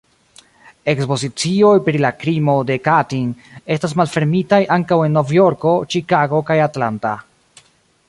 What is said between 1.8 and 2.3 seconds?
pri la